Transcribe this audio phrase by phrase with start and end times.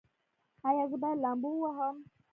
[0.69, 1.95] ایا زه باید لامبو ووهم؟